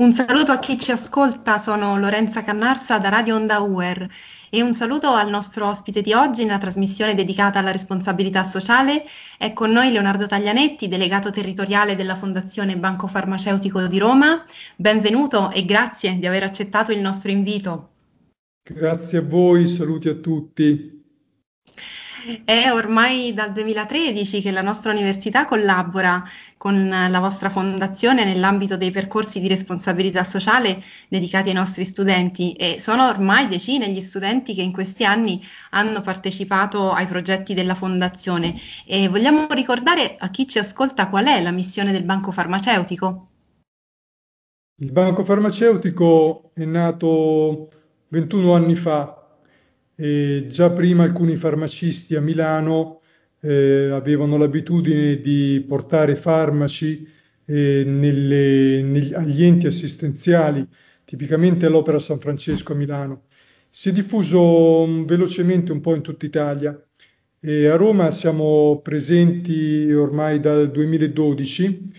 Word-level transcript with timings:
Un 0.00 0.14
saluto 0.14 0.50
a 0.50 0.58
chi 0.58 0.78
ci 0.78 0.92
ascolta, 0.92 1.58
sono 1.58 1.98
Lorenza 1.98 2.42
Cannarsa 2.42 2.98
da 2.98 3.10
Radio 3.10 3.36
Onda 3.36 3.60
UER 3.60 4.08
e 4.48 4.62
un 4.62 4.72
saluto 4.72 5.08
al 5.08 5.28
nostro 5.28 5.68
ospite 5.68 6.00
di 6.00 6.14
oggi 6.14 6.46
nella 6.46 6.56
trasmissione 6.56 7.14
dedicata 7.14 7.58
alla 7.58 7.70
responsabilità 7.70 8.42
sociale. 8.44 9.04
È 9.36 9.52
con 9.52 9.70
noi 9.70 9.92
Leonardo 9.92 10.26
Taglianetti, 10.26 10.88
delegato 10.88 11.30
territoriale 11.30 11.96
della 11.96 12.14
Fondazione 12.14 12.78
Banco 12.78 13.08
Farmaceutico 13.08 13.86
di 13.88 13.98
Roma. 13.98 14.42
Benvenuto 14.74 15.50
e 15.50 15.66
grazie 15.66 16.18
di 16.18 16.26
aver 16.26 16.44
accettato 16.44 16.92
il 16.92 17.00
nostro 17.00 17.30
invito. 17.30 17.90
Grazie 18.62 19.18
a 19.18 19.22
voi, 19.22 19.66
saluti 19.66 20.08
a 20.08 20.14
tutti. 20.14 20.99
È 22.44 22.70
ormai 22.70 23.32
dal 23.32 23.50
2013 23.50 24.42
che 24.42 24.50
la 24.50 24.60
nostra 24.60 24.92
università 24.92 25.46
collabora 25.46 26.22
con 26.58 26.88
la 26.88 27.18
vostra 27.18 27.48
fondazione 27.48 28.26
nell'ambito 28.26 28.76
dei 28.76 28.90
percorsi 28.90 29.40
di 29.40 29.48
responsabilità 29.48 30.22
sociale 30.22 30.82
dedicati 31.08 31.48
ai 31.48 31.54
nostri 31.54 31.86
studenti 31.86 32.52
e 32.52 32.78
sono 32.78 33.08
ormai 33.08 33.48
decine 33.48 33.88
gli 33.88 34.02
studenti 34.02 34.54
che 34.54 34.60
in 34.60 34.72
questi 34.72 35.06
anni 35.06 35.42
hanno 35.70 36.02
partecipato 36.02 36.92
ai 36.92 37.06
progetti 37.06 37.54
della 37.54 37.74
fondazione 37.74 38.54
e 38.84 39.08
vogliamo 39.08 39.46
ricordare 39.48 40.16
a 40.18 40.28
chi 40.28 40.46
ci 40.46 40.58
ascolta 40.58 41.08
qual 41.08 41.24
è 41.24 41.40
la 41.40 41.52
missione 41.52 41.90
del 41.90 42.04
Banco 42.04 42.32
Farmaceutico. 42.32 43.28
Il 44.76 44.92
Banco 44.92 45.24
Farmaceutico 45.24 46.50
è 46.52 46.64
nato 46.64 47.70
21 48.08 48.54
anni 48.54 48.74
fa 48.74 49.19
e 50.00 50.46
già 50.48 50.70
prima 50.70 51.02
alcuni 51.02 51.36
farmacisti 51.36 52.16
a 52.16 52.22
Milano 52.22 53.02
eh, 53.40 53.90
avevano 53.92 54.38
l'abitudine 54.38 55.20
di 55.20 55.62
portare 55.68 56.16
farmaci 56.16 57.06
eh, 57.44 57.82
nelle, 57.84 58.80
negli, 58.82 59.12
agli 59.12 59.44
enti 59.44 59.66
assistenziali, 59.66 60.66
tipicamente 61.04 61.66
all'Opera 61.66 61.98
San 61.98 62.18
Francesco 62.18 62.72
a 62.72 62.76
Milano. 62.76 63.24
Si 63.68 63.90
è 63.90 63.92
diffuso 63.92 64.84
um, 64.84 65.04
velocemente 65.04 65.70
un 65.70 65.82
po' 65.82 65.94
in 65.94 66.00
tutta 66.00 66.24
Italia. 66.24 66.82
E 67.38 67.66
a 67.66 67.76
Roma 67.76 68.10
siamo 68.10 68.80
presenti 68.82 69.92
ormai 69.92 70.40
dal 70.40 70.70
2012 70.70 71.92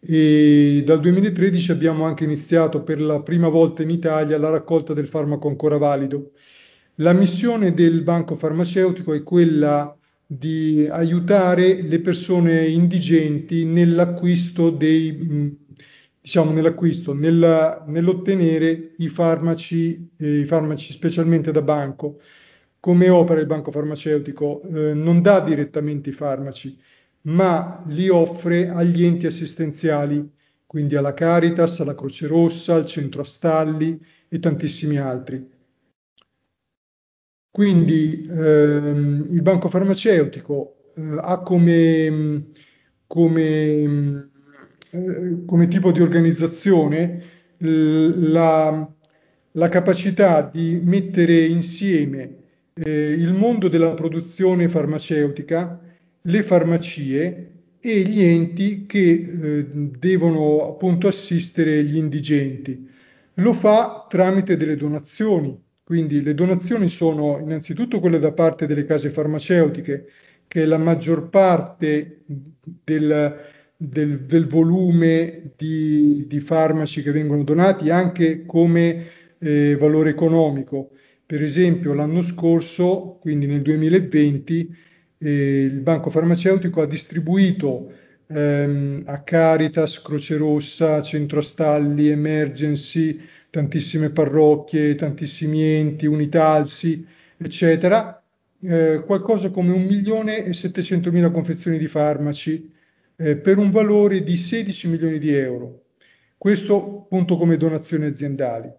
e 0.00 0.82
dal 0.84 1.00
2013 1.00 1.70
abbiamo 1.70 2.04
anche 2.04 2.24
iniziato 2.24 2.82
per 2.82 3.00
la 3.00 3.22
prima 3.22 3.48
volta 3.48 3.82
in 3.82 3.88
Italia 3.90 4.36
la 4.36 4.50
raccolta 4.50 4.92
del 4.92 5.08
farmaco 5.08 5.48
ancora 5.48 5.78
valido. 5.78 6.32
La 6.96 7.12
missione 7.12 7.74
del 7.74 8.02
banco 8.02 8.36
farmaceutico 8.36 9.12
è 9.12 9.22
quella 9.22 9.94
di 10.26 10.86
aiutare 10.90 11.82
le 11.82 12.00
persone 12.00 12.66
indigenti 12.68 13.64
nell'acquisto 13.64 14.70
dei 14.70 15.54
diciamo 16.20 16.50
nell'acquisto, 16.52 17.12
nella, 17.12 17.84
nell'ottenere 17.86 18.94
i 18.96 19.08
farmaci, 19.08 20.10
eh, 20.16 20.40
i 20.40 20.44
farmaci 20.44 20.92
specialmente 20.92 21.52
da 21.52 21.62
banco. 21.62 22.18
Come 22.80 23.10
opera 23.10 23.40
il 23.40 23.46
banco 23.46 23.70
farmaceutico? 23.70 24.62
Eh, 24.62 24.94
non 24.94 25.22
dà 25.22 25.40
direttamente 25.40 26.08
i 26.08 26.12
farmaci, 26.12 26.76
ma 27.22 27.84
li 27.88 28.08
offre 28.08 28.70
agli 28.70 29.04
enti 29.04 29.26
assistenziali, 29.26 30.28
quindi 30.66 30.96
alla 30.96 31.14
Caritas, 31.14 31.78
alla 31.80 31.94
Croce 31.94 32.26
Rossa, 32.26 32.74
al 32.74 32.86
Centro 32.86 33.20
Astalli 33.20 34.00
e 34.28 34.38
tantissimi 34.40 34.96
altri. 34.96 35.55
Quindi 37.56 38.26
ehm, 38.28 39.28
il 39.30 39.40
banco 39.40 39.70
farmaceutico 39.70 40.90
eh, 40.94 41.16
ha 41.18 41.40
come, 41.40 42.48
come, 43.06 44.30
eh, 44.90 45.44
come, 45.46 45.66
tipo 45.68 45.90
di 45.90 46.02
organizzazione 46.02 47.22
la, 47.56 48.86
la, 49.52 49.68
capacità 49.70 50.42
di 50.42 50.82
mettere 50.84 51.46
insieme 51.46 52.36
eh, 52.74 53.12
il 53.12 53.32
mondo 53.32 53.68
della 53.68 53.94
produzione 53.94 54.68
farmaceutica, 54.68 55.80
le 56.20 56.42
farmacie 56.42 57.50
e 57.80 58.00
gli 58.00 58.20
enti 58.20 58.84
che 58.84 59.00
eh, 59.00 59.66
devono 59.98 60.68
appunto 60.68 61.08
assistere 61.08 61.82
gli 61.84 61.96
indigenti. 61.96 62.86
Lo 63.36 63.54
fa 63.54 64.04
tramite 64.10 64.58
delle 64.58 64.76
donazioni 64.76 65.64
quindi 65.86 66.20
le 66.20 66.34
donazioni 66.34 66.88
sono 66.88 67.38
innanzitutto 67.38 68.00
quelle 68.00 68.18
da 68.18 68.32
parte 68.32 68.66
delle 68.66 68.84
case 68.84 69.10
farmaceutiche, 69.10 70.06
che 70.48 70.62
è 70.64 70.64
la 70.64 70.78
maggior 70.78 71.28
parte 71.28 72.22
del, 72.82 73.36
del, 73.76 74.20
del 74.22 74.46
volume 74.48 75.52
di, 75.56 76.26
di, 76.26 76.40
farmaci 76.40 77.02
che 77.04 77.12
vengono 77.12 77.44
donati, 77.44 77.88
anche 77.90 78.44
come 78.44 79.06
eh, 79.38 79.76
valore 79.76 80.10
economico. 80.10 80.90
Per 81.24 81.40
esempio 81.40 81.94
l'anno 81.94 82.22
scorso, 82.22 83.18
quindi 83.20 83.46
nel 83.46 83.62
2020, 83.62 84.76
eh, 85.18 85.62
il 85.70 85.78
Banco 85.82 86.10
Farmaceutico 86.10 86.82
ha 86.82 86.86
distribuito 86.86 87.92
ehm, 88.26 89.04
a 89.06 89.22
Caritas, 89.22 90.02
Croce 90.02 90.36
Rossa, 90.36 91.00
Centro 91.00 91.38
Astalli, 91.38 92.08
Emergency, 92.08 93.20
tantissime 93.56 94.10
parrocchie, 94.10 94.96
tantissimi 94.96 95.62
enti, 95.62 96.04
unitalsi, 96.04 97.06
eccetera, 97.38 98.22
eh, 98.60 99.02
qualcosa 99.06 99.48
come 99.48 99.72
un 99.72 99.84
milione 99.84 100.44
e 100.44 100.52
700 100.52 101.10
mila 101.10 101.30
confezioni 101.30 101.78
di 101.78 101.88
farmaci 101.88 102.70
eh, 103.16 103.38
per 103.38 103.56
un 103.56 103.70
valore 103.70 104.22
di 104.22 104.36
16 104.36 104.88
milioni 104.88 105.18
di 105.18 105.32
euro. 105.32 105.84
Questo 106.36 107.04
appunto 107.04 107.38
come 107.38 107.56
donazioni 107.56 108.04
aziendali. 108.04 108.70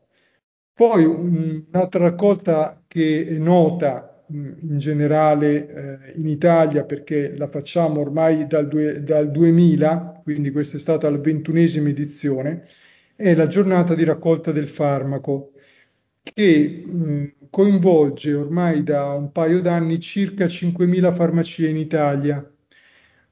Poi 0.76 1.06
un'altra 1.06 2.04
raccolta 2.04 2.84
che 2.88 3.26
è 3.28 3.34
nota 3.40 4.24
in 4.30 4.78
generale 4.78 6.12
eh, 6.14 6.20
in 6.20 6.28
Italia 6.28 6.84
perché 6.84 7.36
la 7.36 7.48
facciamo 7.48 8.02
ormai 8.02 8.46
dal, 8.46 8.68
due, 8.68 9.02
dal 9.02 9.32
2000, 9.32 10.22
quindi 10.22 10.52
questa 10.52 10.78
è 10.78 10.80
stata 10.80 11.10
la 11.10 11.18
ventunesima 11.18 11.90
edizione, 11.90 12.62
è 13.18 13.34
la 13.36 13.48
giornata 13.48 13.96
di 13.96 14.04
raccolta 14.06 14.52
del 14.54 14.68
farmaco 14.70 15.52
che 16.22 16.84
mh, 16.86 17.26
coinvolge 17.50 18.34
ormai 18.34 18.84
da 18.84 19.14
un 19.14 19.32
paio 19.32 19.60
d'anni 19.62 20.00
circa 20.00 20.48
5.000 20.48 21.12
farmacie 21.12 21.68
in 21.70 21.78
Italia. 21.78 22.50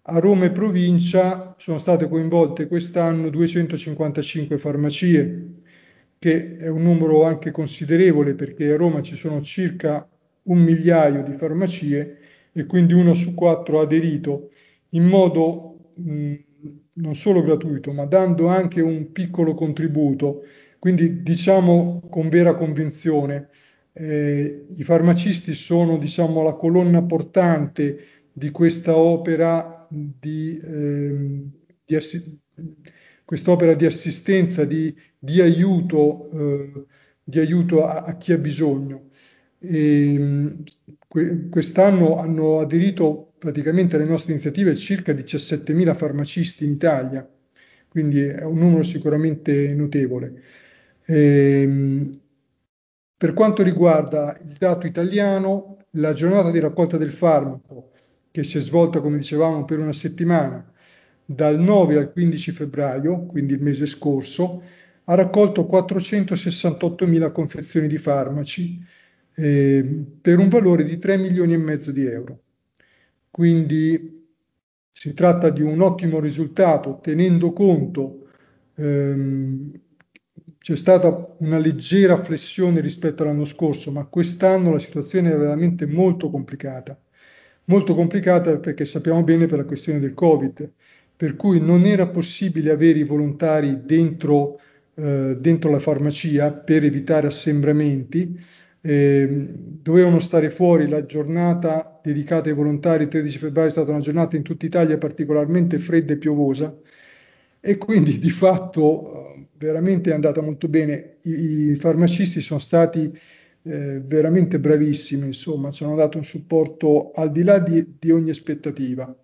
A 0.07 0.19
Roma 0.19 0.45
e 0.45 0.51
provincia 0.51 1.55
sono 1.57 1.77
state 1.77 2.07
coinvolte 2.07 2.67
quest'anno 2.67 3.29
255 3.29 4.57
farmacie, 4.57 5.47
che 6.19 6.57
è 6.57 6.67
un 6.67 6.83
numero 6.83 7.23
anche 7.23 7.51
considerevole 7.51 8.33
perché 8.33 8.71
a 8.71 8.77
Roma 8.77 9.01
ci 9.01 9.15
sono 9.15 9.41
circa 9.41 10.07
un 10.43 10.59
migliaio 10.63 11.23
di 11.23 11.33
farmacie 11.37 12.17
e 12.51 12.65
quindi 12.65 12.93
uno 12.93 13.13
su 13.13 13.33
quattro 13.33 13.79
ha 13.79 13.83
aderito 13.83 14.51
in 14.89 15.05
modo 15.05 15.91
mh, 15.95 16.33
non 16.93 17.15
solo 17.15 17.41
gratuito, 17.41 17.91
ma 17.91 18.05
dando 18.05 18.47
anche 18.47 18.81
un 18.81 19.11
piccolo 19.11 19.53
contributo. 19.53 20.43
Quindi 20.79 21.23
diciamo 21.23 22.01
con 22.09 22.29
vera 22.29 22.55
convinzione, 22.55 23.49
eh, 23.93 24.65
i 24.75 24.83
farmacisti 24.83 25.53
sono 25.53 25.97
diciamo, 25.97 26.43
la 26.43 26.53
colonna 26.53 27.01
portante 27.03 27.97
di 28.31 28.51
questa 28.51 28.95
opera 28.95 29.87
di, 29.89 30.59
eh, 30.59 31.39
di, 31.85 31.95
assi- 31.95 32.39
quest'opera 33.23 33.73
di 33.73 33.85
assistenza, 33.85 34.65
di, 34.65 34.93
di 35.17 35.41
aiuto, 35.41 36.29
eh, 36.31 36.85
di 37.23 37.39
aiuto 37.39 37.85
a, 37.85 38.01
a, 38.03 38.17
chi 38.17 38.33
ha 38.33 38.37
bisogno. 38.37 39.09
E, 39.59 40.55
que- 41.07 41.49
quest'anno 41.49 42.17
hanno 42.17 42.59
aderito 42.59 43.33
praticamente 43.45 43.95
alle 43.95 44.05
nostre 44.05 44.31
iniziative 44.31 44.75
circa 44.75 45.13
17.000 45.13 45.95
farmacisti 45.95 46.65
in 46.65 46.71
Italia, 46.71 47.29
quindi 47.87 48.21
è 48.21 48.43
un 48.43 48.57
numero 48.57 48.81
sicuramente 48.81 49.71
notevole. 49.75 50.41
Ehm, 51.05 52.19
per 53.15 53.33
quanto 53.33 53.61
riguarda 53.61 54.35
il 54.43 54.55
dato 54.57 54.87
italiano, 54.87 55.77
la 55.91 56.13
giornata 56.13 56.49
di 56.49 56.57
raccolta 56.57 56.97
del 56.97 57.11
farmaco, 57.11 57.91
che 58.31 58.43
si 58.43 58.57
è 58.57 58.61
svolta, 58.61 58.99
come 58.99 59.17
dicevamo, 59.17 59.63
per 59.63 59.77
una 59.77 59.93
settimana, 59.93 60.67
dal 61.23 61.59
9 61.59 61.97
al 61.97 62.11
15 62.11 62.51
febbraio, 62.51 63.27
quindi 63.27 63.53
il 63.53 63.61
mese 63.61 63.85
scorso, 63.85 64.63
ha 65.03 65.13
raccolto 65.13 65.69
468.000 65.71 67.31
confezioni 67.31 67.87
di 67.87 67.99
farmaci 67.99 68.83
eh, 69.35 70.03
per 70.19 70.39
un 70.39 70.49
valore 70.49 70.83
di 70.83 70.97
3 70.97 71.17
milioni 71.17 71.53
e 71.53 71.57
mezzo 71.57 71.91
di 71.91 72.07
euro. 72.07 72.39
Quindi 73.35 74.29
si 74.93 75.13
tratta 75.13 75.49
di 75.49 75.61
un 75.61 75.81
ottimo 75.81 76.21
risultato 76.21 76.99
tenendo 77.01 77.51
conto 77.51 78.27
ehm, 78.75 79.71
c'è 80.57 80.75
stata 80.77 81.35
una 81.39 81.57
leggera 81.57 82.15
flessione 82.15 82.79
rispetto 82.79 83.23
all'anno 83.23 83.43
scorso, 83.43 83.91
ma 83.91 84.05
quest'anno 84.05 84.71
la 84.71 84.79
situazione 84.79 85.33
è 85.33 85.37
veramente 85.37 85.85
molto 85.85 86.29
complicata. 86.29 86.97
Molto 87.65 87.93
complicata 87.93 88.57
perché 88.57 88.85
sappiamo 88.85 89.21
bene 89.23 89.47
per 89.47 89.57
la 89.57 89.65
questione 89.65 89.99
del 89.99 90.13
Covid, 90.13 90.71
per 91.17 91.35
cui 91.35 91.59
non 91.59 91.83
era 91.83 92.07
possibile 92.07 92.71
avere 92.71 92.99
i 92.99 93.03
volontari 93.03 93.81
dentro 93.83 94.61
eh, 94.93 95.35
dentro 95.37 95.69
la 95.71 95.79
farmacia 95.79 96.53
per 96.53 96.85
evitare 96.85 97.27
assembramenti. 97.27 98.39
Eh, 98.85 99.47
dovevano 99.81 100.19
stare 100.19 100.51
fuori 100.51 100.87
la 100.87 101.05
giornata 101.07 101.99
dedicata 102.03 102.49
ai 102.49 102.55
volontari, 102.55 103.03
il 103.03 103.09
13 103.09 103.39
febbraio 103.39 103.69
è 103.69 103.71
stata 103.71 103.89
una 103.89 103.99
giornata 103.99 104.35
in 104.35 104.43
tutta 104.43 104.67
Italia 104.67 104.99
particolarmente 104.99 105.79
fredda 105.79 106.13
e 106.13 106.17
piovosa 106.17 106.77
e 107.59 107.77
quindi 107.79 108.19
di 108.19 108.29
fatto 108.29 109.33
eh, 109.33 109.47
veramente 109.57 110.11
è 110.11 110.13
andata 110.13 110.39
molto 110.39 110.67
bene. 110.67 111.17
I, 111.21 111.71
i 111.71 111.75
farmacisti 111.75 112.41
sono 112.41 112.59
stati 112.59 113.11
eh, 113.63 114.01
veramente 114.05 114.59
bravissimi, 114.59 115.25
insomma, 115.25 115.71
ci 115.71 115.83
hanno 115.83 115.95
dato 115.95 116.19
un 116.19 116.23
supporto 116.23 117.11
al 117.13 117.31
di 117.31 117.41
là 117.41 117.57
di, 117.57 117.95
di 117.97 118.11
ogni 118.11 118.29
aspettativa. 118.29 119.15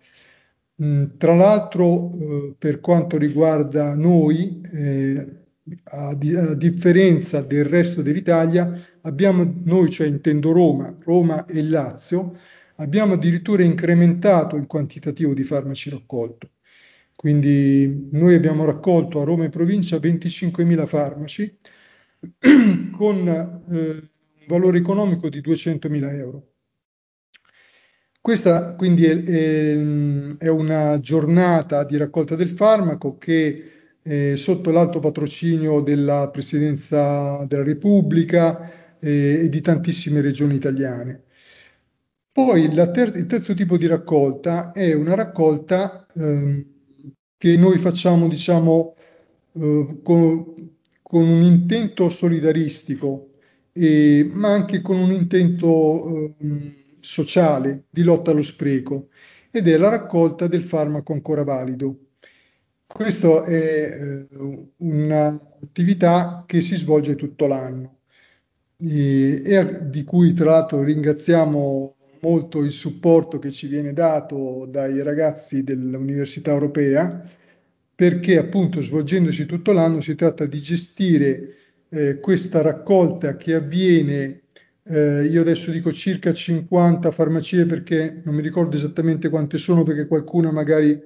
Mm, 0.82 1.04
tra 1.18 1.36
l'altro, 1.36 2.10
eh, 2.18 2.54
per 2.58 2.80
quanto 2.80 3.16
riguarda 3.16 3.94
noi, 3.94 4.60
eh, 4.72 5.26
a, 5.84 6.14
di, 6.14 6.34
a, 6.34 6.54
differenza 6.54 7.40
del 7.42 7.64
resto 7.64 8.02
dell'Italia, 8.02 8.72
abbiamo 9.02 9.60
noi, 9.64 9.90
cioè 9.90 10.06
intendo 10.06 10.52
Roma, 10.52 10.94
Roma 11.04 11.46
e 11.46 11.62
Lazio, 11.62 12.36
abbiamo 12.76 13.14
addirittura 13.14 13.62
incrementato 13.62 14.56
il 14.56 14.66
quantitativo 14.66 15.34
di 15.34 15.44
farmaci 15.44 15.90
raccolto. 15.90 16.50
Quindi 17.14 18.08
noi 18.10 18.34
abbiamo 18.34 18.64
raccolto 18.64 19.20
a 19.20 19.24
Roma 19.24 19.44
e 19.44 19.48
provincia 19.48 19.96
25.000 19.98 20.86
farmaci 20.86 21.58
con 22.96 23.28
eh, 23.28 23.74
un 23.74 24.48
valore 24.48 24.78
economico 24.78 25.28
di 25.28 25.40
200.000 25.40 26.14
euro. 26.16 26.46
Questa 28.20 28.74
quindi 28.74 29.04
è, 29.04 29.22
è, 29.22 29.76
è, 30.38 30.48
una 30.48 31.00
giornata 31.00 31.84
di 31.84 31.96
raccolta 31.96 32.36
del 32.36 32.50
farmaco 32.50 33.18
che 33.18 33.64
è 34.00 34.36
sotto 34.36 34.70
l'alto 34.70 35.00
patrocinio 35.00 35.80
della 35.80 36.28
Presidenza 36.30 37.44
della 37.48 37.64
Repubblica 37.64 38.60
eh, 38.60 38.81
e 39.04 39.48
di 39.48 39.60
tantissime 39.60 40.20
regioni 40.20 40.54
italiane. 40.54 41.24
Poi 42.30 42.70
ter- 42.92 43.16
il 43.16 43.26
terzo 43.26 43.52
tipo 43.52 43.76
di 43.76 43.86
raccolta 43.86 44.70
è 44.72 44.94
una 44.94 45.14
raccolta 45.16 46.06
eh, 46.14 46.66
che 47.36 47.56
noi 47.56 47.78
facciamo, 47.78 48.28
diciamo, 48.28 48.94
eh, 49.54 49.98
con, 50.04 50.76
con, 51.02 51.28
un 51.28 51.42
intento 51.42 52.08
solidaristico, 52.10 53.32
eh, 53.72 54.30
ma 54.32 54.52
anche 54.52 54.80
con 54.80 54.98
un 54.98 55.10
intento 55.10 56.36
eh, 56.38 56.96
sociale 57.00 57.86
di 57.90 58.02
lotta 58.02 58.30
allo 58.30 58.42
spreco, 58.42 59.08
ed 59.50 59.68
è 59.68 59.76
la 59.76 59.90
raccolta 59.90 60.46
del 60.46 60.62
farmaco 60.62 61.12
ancora 61.12 61.42
valido. 61.42 61.98
Questa 62.86 63.44
è 63.44 64.26
eh, 64.30 64.68
un'attività 64.76 66.44
che 66.46 66.60
si 66.60 66.76
svolge 66.76 67.16
tutto 67.16 67.46
l'anno 67.46 68.01
e, 68.84 69.78
di 69.88 70.04
cui 70.04 70.32
tra 70.32 70.46
l'altro 70.46 70.82
ringraziamo 70.82 71.94
molto 72.20 72.62
il 72.62 72.72
supporto 72.72 73.38
che 73.38 73.50
ci 73.50 73.66
viene 73.66 73.92
dato 73.92 74.66
dai 74.68 75.02
ragazzi 75.02 75.62
dell'Università 75.62 76.50
Europea, 76.52 77.22
perché 77.94 78.38
appunto 78.38 78.80
svolgendosi 78.80 79.46
tutto 79.46 79.72
l'anno 79.72 80.00
si 80.00 80.14
tratta 80.14 80.46
di 80.46 80.60
gestire 80.60 81.54
eh, 81.88 82.18
questa 82.20 82.62
raccolta 82.62 83.36
che 83.36 83.54
avviene, 83.54 84.42
eh, 84.84 85.24
io 85.24 85.40
adesso 85.40 85.70
dico 85.70 85.92
circa 85.92 86.32
50 86.32 87.10
farmacie 87.10 87.66
perché 87.66 88.22
non 88.24 88.34
mi 88.34 88.42
ricordo 88.42 88.76
esattamente 88.76 89.28
quante 89.28 89.58
sono 89.58 89.82
perché 89.82 90.06
qualcuna 90.06 90.50
magari 90.50 91.00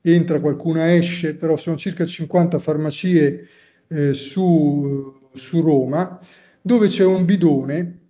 entra, 0.00 0.40
qualcuna 0.40 0.94
esce, 0.94 1.36
però 1.36 1.56
sono 1.56 1.76
circa 1.76 2.04
50 2.04 2.58
farmacie 2.58 3.46
eh, 3.88 4.12
su, 4.12 5.28
su 5.32 5.60
Roma, 5.60 6.18
dove 6.62 6.86
c'è 6.86 7.04
un 7.04 7.24
bidone 7.24 8.02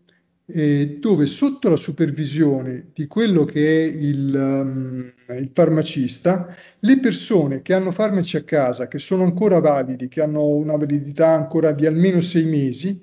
eh, 0.47 0.99
dove 1.01 1.27
sotto 1.27 1.69
la 1.69 1.77
supervisione 1.77 2.91
di 2.93 3.07
quello 3.07 3.45
che 3.45 3.85
è 3.85 3.87
il, 3.87 4.35
um, 4.35 5.13
il, 5.39 5.51
farmacista, 5.53 6.55
le 6.81 7.01
persone 7.01 7.63
che 7.63 7.73
hanno 7.73 7.91
farmaci 7.91 8.37
a 8.37 8.43
casa, 8.43 8.87
che 8.87 8.99
sono 8.99 9.25
ancora 9.25 9.61
validi, 9.61 10.09
che 10.09 10.21
hanno 10.21 10.47
una 10.47 10.77
validità 10.77 11.29
ancora 11.29 11.73
di 11.73 11.87
almeno 11.87 12.21
sei 12.21 12.45
mesi, 12.45 13.03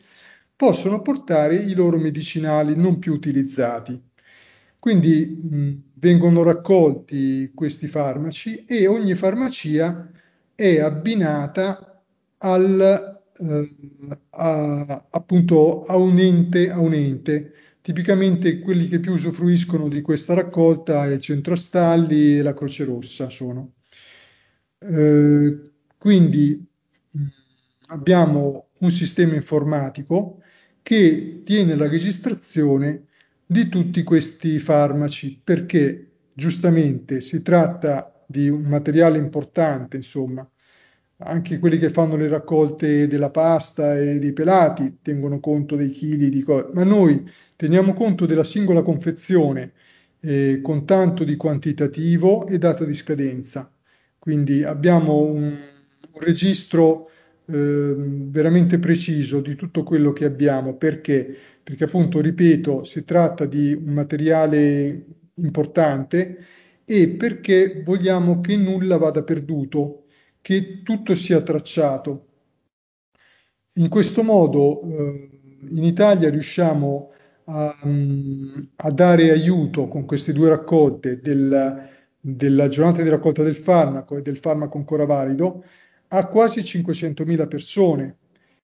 possono 0.55 1.01
portare 1.01 1.55
i 1.55 1.73
loro 1.73 1.97
medicinali 1.97 2.75
non 2.75 2.99
più 2.99 3.13
utilizzati. 3.13 3.99
Quindi 4.77 5.25
mh, 5.25 5.71
vengono 5.95 6.43
raccolti 6.43 7.51
questi 7.55 7.87
farmaci 7.87 8.65
e 8.65 8.87
ogni 8.87 9.15
farmacia 9.15 10.09
è 10.53 10.79
abbinata 10.79 12.03
al 12.37 13.08
a, 14.31 15.05
appunto 15.09 15.83
a 15.85 15.95
un, 15.97 16.19
ente, 16.19 16.69
a 16.69 16.79
un 16.79 16.93
ente. 16.93 17.53
Tipicamente 17.81 18.59
quelli 18.59 18.87
che 18.87 18.99
più 18.99 19.13
usufruiscono 19.13 19.87
di 19.87 20.01
questa 20.01 20.33
raccolta 20.33 21.05
è 21.05 21.13
il 21.13 21.19
Centro 21.19 21.55
Stalli 21.55 22.37
e 22.37 22.41
la 22.41 22.53
Croce 22.53 22.83
Rossa 22.85 23.29
sono. 23.29 23.73
Eh, 24.79 25.71
quindi 25.97 26.65
mh, 27.11 27.23
abbiamo 27.87 28.69
un 28.79 28.91
sistema 28.91 29.35
informatico 29.35 30.41
che 30.81 31.41
tiene 31.45 31.75
la 31.75 31.87
registrazione 31.87 33.05
di 33.45 33.67
tutti 33.67 34.03
questi 34.03 34.59
farmaci 34.59 35.41
perché 35.43 36.11
giustamente 36.33 37.19
si 37.21 37.41
tratta 37.41 38.23
di 38.27 38.47
un 38.49 38.61
materiale 38.63 39.17
importante, 39.17 39.97
insomma, 39.97 40.47
anche 41.21 41.59
quelli 41.59 41.77
che 41.77 41.89
fanno 41.89 42.15
le 42.15 42.27
raccolte 42.27 43.07
della 43.07 43.29
pasta 43.29 43.97
e 43.97 44.19
dei 44.19 44.33
pelati 44.33 44.99
tengono 45.01 45.39
conto 45.39 45.75
dei 45.75 45.89
chili 45.89 46.29
di 46.29 46.41
cose, 46.41 46.69
ma 46.73 46.83
noi 46.83 47.29
teniamo 47.55 47.93
conto 47.93 48.25
della 48.25 48.43
singola 48.43 48.81
confezione 48.81 49.73
eh, 50.21 50.59
con 50.61 50.85
tanto 50.85 51.23
di 51.23 51.35
quantitativo 51.35 52.47
e 52.47 52.57
data 52.57 52.85
di 52.85 52.93
scadenza. 52.93 53.69
Quindi 54.17 54.63
abbiamo 54.63 55.21
un, 55.21 55.43
un 55.43 56.21
registro 56.21 57.09
eh, 57.45 57.93
veramente 57.97 58.79
preciso 58.79 59.41
di 59.41 59.55
tutto 59.55 59.83
quello 59.83 60.13
che 60.13 60.25
abbiamo. 60.25 60.75
Perché? 60.75 61.35
Perché 61.63 61.85
appunto, 61.85 62.21
ripeto, 62.21 62.83
si 62.83 63.03
tratta 63.03 63.45
di 63.45 63.73
un 63.73 63.93
materiale 63.93 65.05
importante 65.35 66.45
e 66.85 67.09
perché 67.09 67.81
vogliamo 67.83 68.39
che 68.39 68.55
nulla 68.57 68.97
vada 68.97 69.23
perduto 69.23 70.05
che 70.49 70.81
tutto 70.81 71.13
sia 71.13 71.41
tracciato. 71.41 72.25
In 73.75 73.87
questo 73.87 74.23
modo 74.23 74.81
eh, 74.81 75.29
in 75.69 75.83
Italia 75.83 76.31
riusciamo 76.31 77.11
a, 77.43 77.77
a, 78.77 78.91
dare 78.91 79.29
aiuto 79.29 79.87
con 79.87 80.05
queste 80.05 80.33
due 80.33 80.49
raccolte 80.49 81.19
del, 81.21 81.87
della 82.19 82.67
giornata 82.67 83.03
di 83.03 83.09
raccolta 83.09 83.43
del 83.43 83.57
farmaco 83.57 84.17
e 84.17 84.23
del 84.23 84.37
farmaco 84.37 84.79
ancora 84.79 85.05
valido 85.05 85.63
a 86.07 86.25
quasi 86.25 86.61
500.000 86.61 87.47
persone 87.47 88.17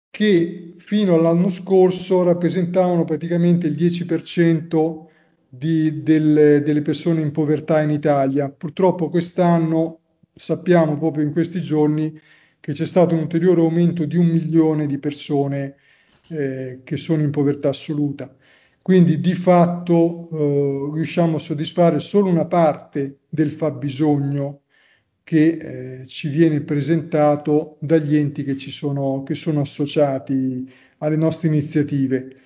che 0.08 0.74
fino 0.78 1.14
all'anno 1.14 1.50
scorso 1.50 2.22
rappresentavano 2.22 3.04
praticamente 3.04 3.66
il 3.66 3.74
10% 3.74 5.06
di, 5.48 6.04
delle, 6.04 6.62
delle 6.62 6.82
persone 6.82 7.22
in 7.22 7.32
povertà 7.32 7.82
in 7.82 7.90
Italia. 7.90 8.48
Purtroppo 8.50 9.08
quest'anno 9.08 10.01
sappiamo 10.34 10.96
proprio 10.98 11.24
in 11.24 11.32
questi 11.32 11.60
giorni 11.60 12.18
che 12.60 12.72
c'è 12.72 12.86
stato 12.86 13.14
un 13.14 13.22
ulteriore 13.22 13.60
aumento 13.60 14.04
di 14.04 14.16
un 14.16 14.26
milione 14.26 14.86
di 14.86 14.98
persone 14.98 15.76
eh, 16.30 16.80
che 16.84 16.96
sono 16.96 17.22
in 17.22 17.30
povertà 17.30 17.70
assoluta. 17.70 18.34
Quindi 18.80 19.20
di 19.20 19.34
fatto 19.34 20.28
eh, 20.32 20.90
riusciamo 20.94 21.36
a 21.36 21.40
soddisfare 21.40 21.98
solo 21.98 22.28
una 22.28 22.46
parte 22.46 23.20
del 23.28 23.52
fabbisogno 23.52 24.62
che 25.24 26.00
eh, 26.02 26.06
ci 26.06 26.28
viene 26.28 26.60
presentato 26.62 27.76
dagli 27.80 28.16
enti 28.16 28.42
che, 28.42 28.56
sono, 28.58 29.22
che 29.22 29.34
sono 29.34 29.60
associati 29.60 30.70
alle 30.98 31.16
nostre 31.16 31.48
iniziative. 31.48 32.36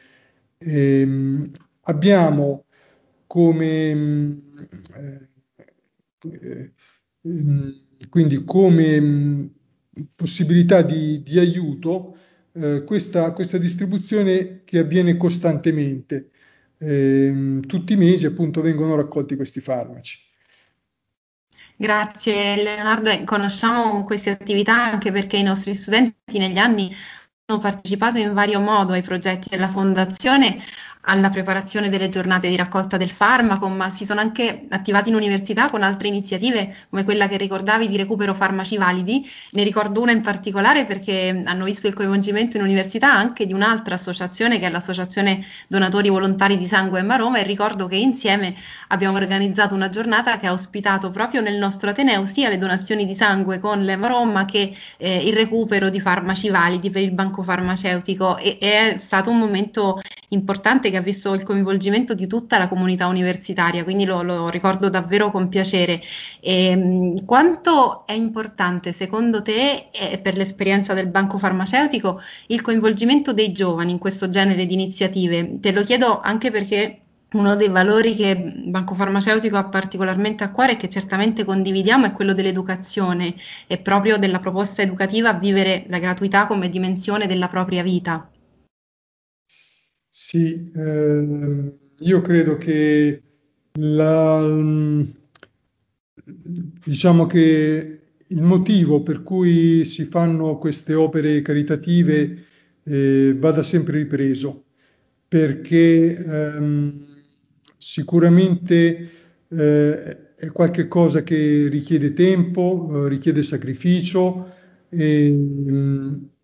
Ehm, 0.59 1.51
abbiamo 1.83 2.65
come 3.27 3.91
eh, 4.95 5.29
eh 6.23 6.73
quindi 8.09 8.45
come 8.45 9.01
mm, 9.01 9.47
possibilità 10.15 10.83
di, 10.83 11.23
di 11.23 11.39
aiuto 11.39 12.17
eh, 12.53 12.85
questa, 12.85 13.33
questa, 13.33 13.59
distribuzione 13.59 14.63
che 14.65 14.79
avviene 14.79 15.17
costantemente. 15.17 16.31
Eh, 16.79 17.61
tutti 17.67 17.95
i 17.95 17.97
mesi 17.97 18.27
appunto 18.27 18.61
vengono 18.61 18.97
raccolti 18.97 19.37
questi 19.37 19.61
farmaci. 19.61 20.25
Grazie 21.79 22.63
Leonardo, 22.63 23.11
conosciamo 23.25 24.05
queste 24.05 24.31
attività 24.31 24.83
anche 24.83 25.13
perché 25.13 25.37
i 25.37 25.43
nostri 25.43 25.75
studenti 25.75 26.39
negli 26.39 26.57
anni 26.57 26.95
hanno 27.45 27.61
partecipato 27.61 28.19
in 28.19 28.33
vario 28.33 28.61
modo 28.61 28.93
ai 28.93 29.03
progetti 29.03 29.49
della 29.51 29.69
Fondazione 29.69 30.63
alla 31.09 31.31
preparazione 31.31 31.89
delle 31.89 32.09
giornate 32.09 32.49
di 32.49 32.57
raccolta 32.57 32.97
del 32.97 33.11
farmaco, 33.11 33.69
ma 33.69 33.91
si 33.91 34.05
sono 34.05 34.21
anche 34.21 34.67
attivati 34.69 35.09
in 35.09 35.15
università 35.15 35.71
con 35.71 35.83
altre 35.83 36.09
iniziative 36.09 36.75
come 36.91 37.05
quella 37.05 37.29
che 37.29 37.37
ricordavi 37.37 37.89
di 37.89 37.97
recupero 37.97 38.35
farmaci 38.35 38.77
validi. 38.77 39.29
Ne 39.53 39.63
ricordo 39.63 40.01
una 40.01 40.13
in 40.13 40.21
particolare 40.21 40.85
perché 40.85 41.43
hanno 41.45 41.65
visto 41.65 41.87
il 41.87 41.95
coinvolgimento 41.95 42.57
in 42.57 42.65
università 42.65 43.13
anche 43.13 43.47
di 43.47 43.53
un'altra 43.53 43.95
associazione 43.95 44.59
che 44.59 44.67
è 44.67 44.71
l'Associazione 44.71 45.45
Donatori 45.69 46.09
Volontari 46.09 46.59
di 46.59 46.67
Sangue 46.67 47.01
Emma 47.01 47.17
Roma 47.17 47.39
e 47.39 47.45
ricordo 47.45 47.87
che 47.87 47.97
insieme 47.97 48.55
abbiamo 48.89 49.17
organizzato 49.17 49.75
una 49.75 49.89
giornata 49.89 50.39
che 50.39 50.47
ha 50.49 50.53
ospitato 50.53 51.11
proprio 51.11 51.41
nel 51.41 51.57
nostro 51.57 51.91
Ateneo 51.91 52.27
sia 52.27 52.49
le 52.49 52.59
donazioni 52.59 53.07
di 53.07 53.15
sangue 53.15 53.61
con 53.61 53.85
l'Emma 53.85 54.09
Roma 54.09 54.45
che 54.45 54.75
eh, 54.97 55.17
il 55.19 55.35
recupero 55.35 55.89
di 55.89 56.01
farmaci 56.01 56.49
validi 56.49 56.91
per 56.91 57.03
il 57.03 57.13
banco 57.13 57.43
farmaceutico 57.43 58.37
e, 58.39 58.59
e 58.61 58.93
è 58.93 58.97
stato 58.97 59.31
un 59.31 59.39
momento 59.39 60.01
importante 60.29 60.91
ha 60.97 61.01
visto 61.01 61.33
il 61.35 61.43
coinvolgimento 61.43 62.15
di 62.15 62.27
tutta 62.27 62.59
la 62.59 62.69
comunità 62.69 63.07
universitaria, 63.07 63.85
quindi 63.85 64.05
lo, 64.05 64.23
lo 64.23 64.49
ricordo 64.49 64.89
davvero 64.89 65.31
con 65.31 65.49
piacere. 65.49 66.01
E, 66.41 66.67
ehm, 66.67 67.25
quanto 67.25 68.07
è 68.07 68.13
importante 68.13 68.93
secondo 68.93 69.43
te 69.43 69.89
e 69.91 70.19
per 70.19 70.37
l'esperienza 70.37 70.95
del 70.95 71.09
banco 71.09 71.39
farmaceutico 71.39 72.21
il 72.49 72.61
coinvolgimento 72.61 73.33
dei 73.33 73.53
giovani 73.53 73.93
in 73.93 73.99
questo 73.99 74.29
genere 74.31 74.67
di 74.67 74.75
iniziative? 74.75 75.61
Te 75.61 75.73
lo 75.73 75.83
chiedo 75.83 76.21
anche 76.21 76.51
perché 76.51 77.01
uno 77.33 77.57
dei 77.57 77.69
valori 77.69 78.15
che 78.15 78.37
Banco 78.67 78.95
Farmaceutico 78.95 79.57
ha 79.57 79.65
particolarmente 79.65 80.45
a 80.45 80.51
cuore 80.51 80.73
e 80.73 80.77
che 80.77 80.89
certamente 80.89 81.45
condividiamo 81.45 82.07
è 82.07 82.13
quello 82.13 82.33
dell'educazione 82.33 83.35
e 83.67 83.79
proprio 83.79 84.17
della 84.17 84.39
proposta 84.39 84.83
educativa 84.83 85.31
a 85.31 85.39
vivere 85.39 85.85
la 85.89 85.99
gratuità 85.99 86.47
come 86.47 86.69
dimensione 86.69 87.27
della 87.27 87.49
propria 87.49 87.83
vita. 87.83 88.29
Sì, 90.19 90.73
eh, 90.75 91.73
io 91.99 92.21
credo 92.23 92.57
che 92.57 93.23
la, 93.75 94.41
diciamo 96.85 97.27
che 97.27 98.01
il 98.29 98.41
motivo 98.43 99.03
per 99.03 99.23
cui 99.23 99.85
si 99.85 100.05
fanno 100.05 100.59
queste 100.59 100.95
opere 100.95 101.43
caritative 101.43 102.45
eh, 102.85 103.35
vada 103.39 103.63
sempre 103.63 103.99
ripreso, 103.99 104.65
perché 105.29 106.17
ehm, 106.17 107.05
sicuramente 107.77 109.09
eh, 109.49 110.35
è 110.37 110.47
qualcosa 110.53 111.23
che 111.23 111.69
richiede 111.69 112.13
tempo, 112.13 113.05
eh, 113.07 113.09
richiede 113.09 113.43
sacrificio 113.43 114.51
e, 114.89 115.29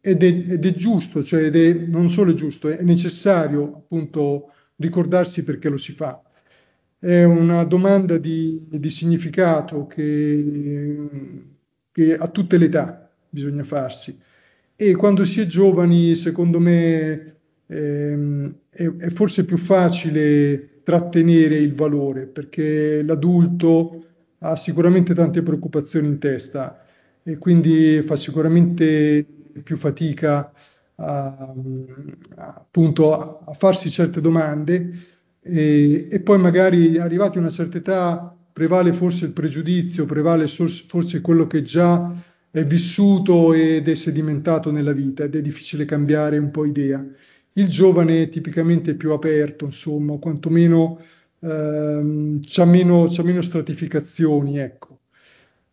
ed, 0.04 0.24
è, 0.24 0.26
ed, 0.26 0.66
è, 0.66 0.74
giusto, 0.74 1.22
cioè 1.22 1.44
ed 1.44 1.54
è 1.54 1.72
non 1.86 2.10
solo 2.10 2.34
giusto, 2.34 2.68
è 2.68 2.82
necessario 2.82 3.62
appunto 3.76 4.50
ricordarsi 4.76 5.44
perché 5.44 5.68
lo 5.68 5.76
si 5.76 5.92
fa. 5.92 6.20
È 6.98 7.22
una 7.22 7.62
domanda 7.64 8.18
di, 8.18 8.66
di 8.68 8.90
significato 8.90 9.86
che, 9.86 11.08
che 11.92 12.16
a 12.16 12.28
tutte 12.28 12.58
le 12.58 12.64
età 12.64 13.08
bisogna 13.30 13.62
farsi. 13.62 14.18
E 14.74 14.96
quando 14.96 15.24
si 15.24 15.40
è 15.40 15.46
giovani, 15.46 16.16
secondo 16.16 16.58
me, 16.58 17.36
ehm, 17.68 18.54
è, 18.70 18.82
è 18.82 19.08
forse 19.10 19.44
più 19.44 19.56
facile 19.56 20.80
trattenere 20.82 21.58
il 21.58 21.74
valore, 21.74 22.26
perché 22.26 23.02
l'adulto 23.02 24.04
ha 24.38 24.56
sicuramente 24.56 25.14
tante 25.14 25.42
preoccupazioni 25.42 26.08
in 26.08 26.18
testa 26.18 26.84
e 27.22 27.38
quindi 27.38 28.02
fa 28.02 28.16
sicuramente 28.16 29.24
più 29.62 29.76
fatica 29.76 30.52
a, 30.96 31.54
appunto 32.36 33.18
a, 33.18 33.52
farsi 33.54 33.90
certe 33.90 34.20
domande 34.20 34.90
e, 35.40 36.08
e, 36.10 36.20
poi 36.20 36.38
magari 36.38 36.98
arrivati 36.98 37.38
a 37.38 37.40
una 37.40 37.50
certa 37.50 37.78
età 37.78 38.36
prevale 38.52 38.92
forse 38.92 39.24
il 39.24 39.32
pregiudizio, 39.32 40.04
prevale 40.04 40.46
forse 40.46 41.20
quello 41.20 41.46
che 41.46 41.62
già 41.62 42.14
è 42.50 42.64
vissuto 42.64 43.54
ed 43.54 43.88
è 43.88 43.94
sedimentato 43.94 44.70
nella 44.70 44.92
vita 44.92 45.24
ed 45.24 45.34
è 45.34 45.40
difficile 45.40 45.86
cambiare 45.86 46.36
un 46.36 46.50
po' 46.50 46.66
idea. 46.66 47.04
Il 47.54 47.68
giovane 47.68 48.22
è 48.22 48.28
tipicamente 48.28 48.94
più 48.94 49.12
aperto, 49.12 49.64
insomma, 49.64 50.16
quantomeno 50.18 51.00
ehm, 51.40 52.40
c'ha 52.42 52.64
meno, 52.64 53.08
meno 53.24 53.42
stratificazioni, 53.42 54.58
ecco. 54.58 55.00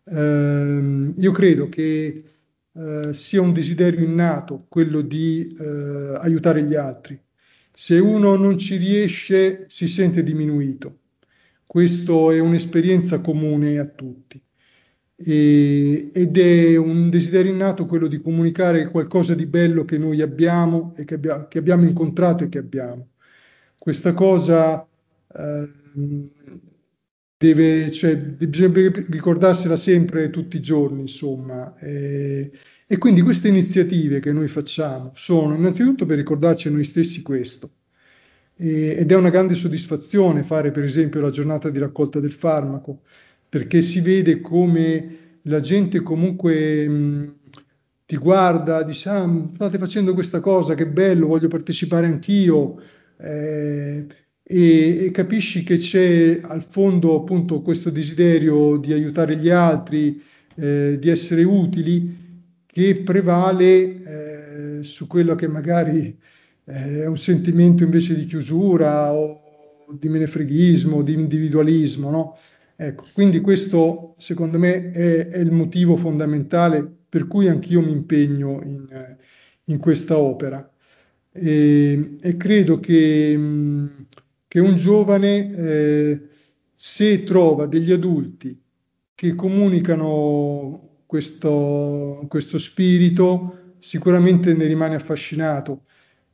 Eh, 0.04 1.12
io 1.16 1.32
credo 1.32 1.68
che 1.68 2.24
eh, 2.72 3.12
sia 3.12 3.40
un 3.40 3.52
desiderio 3.52 4.04
innato 4.04 4.66
quello 4.68 5.00
di 5.00 5.56
eh, 5.58 6.16
aiutare 6.18 6.62
gli 6.62 6.74
altri. 6.74 7.20
Se 7.72 7.98
uno 7.98 8.36
non 8.36 8.58
ci 8.58 8.76
riesce, 8.76 9.64
si 9.68 9.86
sente 9.86 10.22
diminuito. 10.22 10.98
Questo 11.66 12.30
è 12.30 12.38
un'esperienza 12.40 13.20
comune 13.20 13.78
a 13.78 13.86
tutti 13.86 14.40
e, 15.22 16.10
ed 16.12 16.38
è 16.38 16.76
un 16.76 17.10
desiderio 17.10 17.52
innato 17.52 17.84
quello 17.84 18.06
di 18.06 18.20
comunicare 18.20 18.90
qualcosa 18.90 19.34
di 19.34 19.46
bello 19.46 19.84
che 19.84 19.98
noi 19.98 20.22
abbiamo 20.22 20.94
e 20.96 21.04
che, 21.04 21.14
abbia, 21.14 21.46
che 21.46 21.58
abbiamo 21.58 21.84
incontrato 21.84 22.44
e 22.44 22.48
che 22.48 22.58
abbiamo. 22.58 23.08
Questa 23.78 24.14
cosa 24.14 24.86
eh, 25.34 25.68
deve, 27.40 27.90
cioè, 27.90 28.18
bisogna 28.18 28.92
ricordarsela 29.08 29.74
sempre 29.76 30.28
tutti 30.28 30.56
i 30.56 30.60
giorni, 30.60 31.00
insomma. 31.00 31.74
E, 31.78 32.52
e 32.86 32.98
quindi 32.98 33.22
queste 33.22 33.48
iniziative 33.48 34.20
che 34.20 34.30
noi 34.30 34.46
facciamo 34.48 35.12
sono 35.14 35.54
innanzitutto 35.54 36.04
per 36.04 36.18
ricordarci 36.18 36.68
a 36.68 36.72
noi 36.72 36.84
stessi 36.84 37.22
questo. 37.22 37.70
E, 38.56 38.94
ed 38.98 39.10
è 39.10 39.16
una 39.16 39.30
grande 39.30 39.54
soddisfazione 39.54 40.42
fare 40.42 40.70
per 40.70 40.84
esempio 40.84 41.22
la 41.22 41.30
giornata 41.30 41.70
di 41.70 41.78
raccolta 41.78 42.20
del 42.20 42.32
farmaco, 42.32 43.00
perché 43.48 43.80
si 43.80 44.00
vede 44.02 44.42
come 44.42 45.38
la 45.44 45.60
gente 45.60 46.02
comunque 46.02 46.86
mh, 46.86 47.34
ti 48.04 48.16
guarda, 48.18 48.82
dice 48.82 49.08
ah, 49.08 49.48
state 49.54 49.78
facendo 49.78 50.12
questa 50.12 50.40
cosa, 50.40 50.74
che 50.74 50.86
bello, 50.86 51.28
voglio 51.28 51.48
partecipare 51.48 52.04
anch'io 52.04 52.78
eh, 53.16 54.06
e, 54.52 55.04
e, 55.04 55.10
capisci 55.12 55.62
che 55.62 55.76
c'è 55.76 56.40
al 56.42 56.64
fondo 56.64 57.14
appunto 57.14 57.62
questo 57.62 57.88
desiderio 57.88 58.78
di 58.78 58.92
aiutare 58.92 59.36
gli 59.36 59.48
altri, 59.48 60.20
eh, 60.56 60.96
di 60.98 61.08
essere 61.08 61.44
utili, 61.44 62.16
che 62.66 62.96
prevale 62.96 64.80
eh, 64.80 64.82
su 64.82 65.06
quello 65.06 65.36
che 65.36 65.46
magari 65.46 66.18
eh, 66.64 67.02
è 67.02 67.06
un 67.06 67.16
sentimento 67.16 67.84
invece 67.84 68.16
di 68.16 68.24
chiusura 68.26 69.12
o 69.12 69.86
di 69.96 70.08
menefreghismo, 70.08 71.02
di 71.02 71.12
individualismo, 71.12 72.10
no? 72.10 72.36
Ecco, 72.74 73.04
quindi 73.14 73.40
questo 73.40 74.16
secondo 74.18 74.58
me 74.58 74.90
è, 74.90 75.28
è, 75.28 75.38
il 75.38 75.52
motivo 75.52 75.96
fondamentale 75.96 76.90
per 77.08 77.28
cui 77.28 77.46
anch'io 77.46 77.82
mi 77.82 77.92
impegno 77.92 78.60
in, 78.64 79.16
in 79.66 79.78
questa 79.78 80.18
opera. 80.18 80.68
E, 81.32 82.16
e 82.20 82.36
credo 82.36 82.80
che, 82.80 83.38
che, 84.50 84.58
un 84.58 84.76
giovane, 84.76 85.54
eh, 85.54 86.20
se 86.74 87.22
trova 87.22 87.66
degli 87.66 87.92
adulti 87.92 88.60
che 89.14 89.36
comunicano 89.36 91.02
questo, 91.06 92.26
questo 92.28 92.58
spirito, 92.58 93.74
sicuramente 93.78 94.52
ne 94.52 94.66
rimane 94.66 94.96
affascinato. 94.96 95.82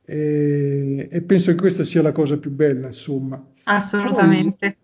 E, 0.03 1.07
e, 1.11 1.21
penso 1.21 1.51
che 1.51 1.57
questa 1.57 1.83
sia 1.83 2.01
la 2.01 2.11
cosa 2.11 2.39
più 2.39 2.49
bella, 2.49 2.87
insomma. 2.87 3.39
Assolutamente. 3.65 4.77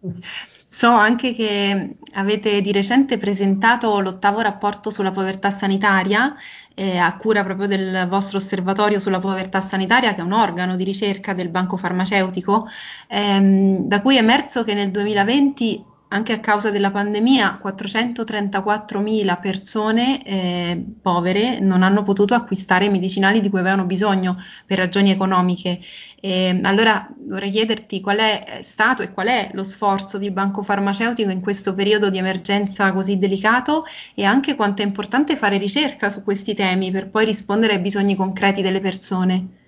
Poi, 0.00 0.22
So 0.66 0.90
anche 0.90 1.34
che 1.34 1.96
avete 2.12 2.60
di 2.60 2.72
recente 2.72 3.18
presentato 3.18 4.00
l'ottavo 4.00 4.40
rapporto 4.40 4.90
sulla 4.90 5.10
povertà 5.10 5.50
sanitaria 5.50 6.36
eh, 6.78 6.96
a 6.96 7.16
cura 7.16 7.42
proprio 7.42 7.66
del 7.66 8.06
vostro 8.08 8.38
osservatorio 8.38 9.00
sulla 9.00 9.18
povertà 9.18 9.60
sanitaria, 9.60 10.14
che 10.14 10.20
è 10.20 10.24
un 10.24 10.32
organo 10.32 10.76
di 10.76 10.84
ricerca 10.84 11.34
del 11.34 11.48
banco 11.48 11.76
farmaceutico, 11.76 12.68
ehm, 13.08 13.86
da 13.88 14.00
cui 14.00 14.14
è 14.14 14.20
emerso 14.20 14.62
che 14.62 14.74
nel 14.74 14.92
2020 14.92 15.84
anche 16.08 16.32
a 16.32 16.40
causa 16.40 16.70
della 16.70 16.90
pandemia 16.90 17.60
434.000 17.62 19.40
persone 19.40 20.24
eh, 20.24 20.84
povere 21.02 21.60
non 21.60 21.82
hanno 21.82 22.02
potuto 22.02 22.34
acquistare 22.34 22.86
i 22.86 22.90
medicinali 22.90 23.40
di 23.40 23.50
cui 23.50 23.58
avevano 23.58 23.84
bisogno 23.84 24.36
per 24.64 24.78
ragioni 24.78 25.10
economiche. 25.10 25.80
E, 26.20 26.58
allora 26.62 27.06
vorrei 27.26 27.50
chiederti 27.50 28.00
qual 28.00 28.18
è 28.18 28.60
stato 28.62 29.02
e 29.02 29.12
qual 29.12 29.28
è 29.28 29.50
lo 29.52 29.64
sforzo 29.64 30.18
di 30.18 30.30
Banco 30.30 30.62
Farmaceutico 30.62 31.30
in 31.30 31.40
questo 31.40 31.74
periodo 31.74 32.10
di 32.10 32.18
emergenza 32.18 32.90
così 32.92 33.18
delicato 33.18 33.84
e 34.14 34.24
anche 34.24 34.56
quanto 34.56 34.82
è 34.82 34.84
importante 34.86 35.36
fare 35.36 35.58
ricerca 35.58 36.10
su 36.10 36.24
questi 36.24 36.54
temi 36.54 36.90
per 36.90 37.08
poi 37.10 37.26
rispondere 37.26 37.74
ai 37.74 37.80
bisogni 37.80 38.16
concreti 38.16 38.62
delle 38.62 38.80
persone 38.80 39.66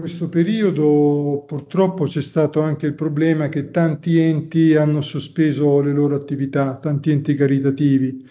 questo 0.00 0.28
periodo 0.28 1.44
purtroppo 1.46 2.04
c'è 2.04 2.22
stato 2.22 2.60
anche 2.60 2.86
il 2.86 2.94
problema 2.94 3.48
che 3.48 3.70
tanti 3.70 4.18
enti 4.18 4.74
hanno 4.74 5.00
sospeso 5.00 5.80
le 5.80 5.92
loro 5.92 6.14
attività, 6.16 6.76
tanti 6.76 7.10
enti 7.10 7.34
caritativi, 7.34 8.26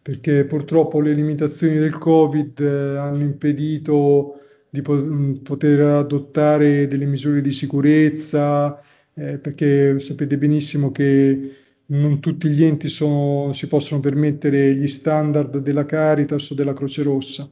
perché 0.00 0.44
purtroppo 0.44 1.00
le 1.00 1.14
limitazioni 1.14 1.76
del 1.78 1.98
Covid 1.98 2.60
eh, 2.60 2.96
hanno 2.96 3.22
impedito 3.22 4.40
di 4.70 4.82
poter 4.82 5.80
adottare 5.80 6.86
delle 6.88 7.06
misure 7.06 7.40
di 7.42 7.52
sicurezza, 7.52 8.80
eh, 9.14 9.38
perché 9.38 9.98
sapete 9.98 10.38
benissimo 10.38 10.92
che 10.92 11.52
non 11.86 12.20
tutti 12.20 12.48
gli 12.48 12.62
enti 12.64 12.88
sono, 12.88 13.52
si 13.52 13.66
possono 13.66 14.00
permettere 14.00 14.74
gli 14.74 14.88
standard 14.88 15.58
della 15.58 15.84
Caritas 15.86 16.50
o 16.50 16.54
della 16.54 16.74
Croce 16.74 17.02
Rossa. 17.02 17.50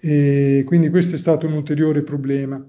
E 0.00 0.62
quindi 0.66 0.90
questo 0.90 1.16
è 1.16 1.18
stato 1.18 1.46
un 1.46 1.54
ulteriore 1.54 2.02
problema. 2.02 2.64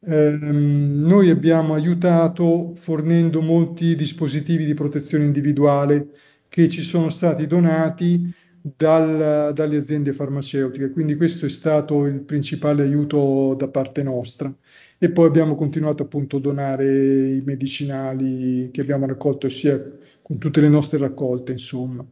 Eh, 0.00 0.38
noi 0.40 1.30
abbiamo 1.30 1.74
aiutato 1.74 2.74
fornendo 2.76 3.40
molti 3.42 3.96
dispositivi 3.96 4.64
di 4.64 4.74
protezione 4.74 5.24
individuale 5.24 6.10
che 6.48 6.68
ci 6.68 6.82
sono 6.82 7.10
stati 7.10 7.46
donati 7.46 8.32
dal, 8.76 9.52
dalle 9.54 9.76
aziende 9.76 10.12
farmaceutiche, 10.12 10.90
quindi 10.90 11.16
questo 11.16 11.46
è 11.46 11.48
stato 11.48 12.04
il 12.06 12.20
principale 12.20 12.82
aiuto 12.82 13.54
da 13.58 13.68
parte 13.68 14.02
nostra. 14.02 14.52
E 14.98 15.10
poi 15.10 15.26
abbiamo 15.26 15.54
continuato 15.54 16.02
appunto 16.04 16.36
a 16.38 16.40
donare 16.40 17.36
i 17.36 17.42
medicinali 17.44 18.70
che 18.72 18.80
abbiamo 18.80 19.06
raccolto 19.06 19.48
sia 19.48 19.80
con 20.22 20.38
tutte 20.38 20.60
le 20.60 20.68
nostre 20.68 20.98
raccolte, 20.98 21.52
insomma. 21.52 22.04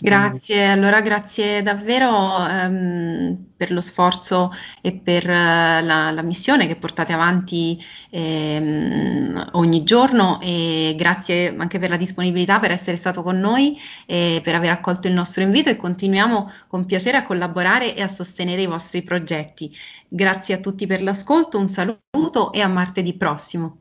Grazie, 0.00 0.64
allora 0.68 1.02
grazie 1.02 1.62
davvero 1.62 2.46
ehm, 2.48 3.52
per 3.56 3.70
lo 3.72 3.82
sforzo 3.82 4.50
e 4.80 4.92
per 4.92 5.24
uh, 5.24 5.84
la, 5.84 6.10
la, 6.10 6.22
missione 6.22 6.66
che 6.66 6.76
portate 6.76 7.12
avanti 7.12 7.78
ehm, 8.08 9.50
ogni 9.52 9.82
giorno 9.84 10.40
e 10.40 10.94
grazie 10.96 11.54
anche 11.54 11.78
per 11.78 11.90
la 11.90 11.98
disponibilità 11.98 12.58
per 12.58 12.70
essere 12.70 12.96
stato 12.96 13.22
con 13.22 13.38
noi 13.38 13.78
e 14.06 14.40
per 14.42 14.54
aver 14.54 14.70
accolto 14.70 15.08
il 15.08 15.14
nostro 15.14 15.42
invito 15.42 15.68
e 15.68 15.76
continuiamo 15.76 16.50
con 16.66 16.86
piacere 16.86 17.18
a 17.18 17.22
collaborare 17.22 17.94
e 17.94 18.00
a 18.00 18.08
sostenere 18.08 18.62
i 18.62 18.66
vostri 18.66 19.02
progetti. 19.02 19.70
Grazie 20.08 20.54
a 20.54 20.58
tutti 20.58 20.86
per 20.86 21.02
l'ascolto, 21.02 21.58
un 21.58 21.68
saluto 21.68 22.50
e 22.52 22.62
a 22.62 22.68
martedì 22.68 23.14
prossimo. 23.14 23.80